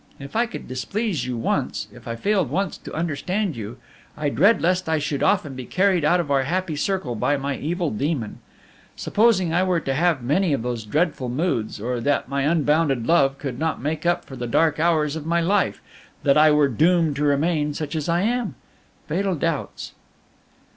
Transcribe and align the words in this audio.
If 0.17 0.35
I 0.35 0.47
could 0.47 0.67
displease 0.67 1.27
you 1.27 1.37
once, 1.37 1.87
if 1.93 2.07
I 2.07 2.15
failed 2.15 2.49
once 2.49 2.75
to 2.75 2.93
understand 2.95 3.55
you, 3.55 3.77
I 4.17 4.29
dread 4.29 4.59
lest 4.59 4.89
I 4.89 4.97
should 4.97 5.21
often 5.21 5.53
be 5.53 5.65
carried 5.67 6.03
out 6.03 6.19
of 6.19 6.31
our 6.31 6.41
happy 6.41 6.75
circle 6.75 7.13
by 7.13 7.37
my 7.37 7.55
evil 7.55 7.91
demon. 7.91 8.39
Supposing 8.95 9.53
I 9.53 9.61
were 9.61 9.79
to 9.81 9.93
have 9.93 10.23
many 10.23 10.53
of 10.53 10.63
those 10.63 10.85
dreadful 10.85 11.29
moods, 11.29 11.79
or 11.79 11.99
that 12.01 12.27
my 12.27 12.41
unbounded 12.41 13.05
love 13.05 13.37
could 13.37 13.59
not 13.59 13.79
make 13.79 14.03
up 14.03 14.25
for 14.25 14.35
the 14.35 14.47
dark 14.47 14.79
hours 14.79 15.15
of 15.15 15.27
my 15.27 15.39
life 15.39 15.83
that 16.23 16.35
I 16.35 16.49
were 16.49 16.67
doomed 16.67 17.15
to 17.17 17.23
remain 17.23 17.75
such 17.75 17.95
as 17.95 18.09
I 18.09 18.21
am? 18.21 18.55
Fatal 19.07 19.35
doubts! 19.35 19.93